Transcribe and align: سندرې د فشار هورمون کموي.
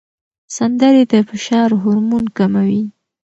سندرې 0.55 1.03
د 1.11 1.13
فشار 1.29 1.69
هورمون 1.81 2.25
کموي. 2.37 2.81